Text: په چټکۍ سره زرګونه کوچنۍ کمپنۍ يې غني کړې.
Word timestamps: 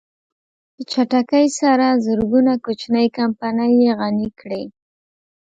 په 0.73 0.81
چټکۍ 0.91 1.47
سره 1.59 1.87
زرګونه 2.05 2.53
کوچنۍ 2.65 3.07
کمپنۍ 3.17 3.71
يې 3.81 3.91
غني 3.99 4.29
کړې. 4.39 4.63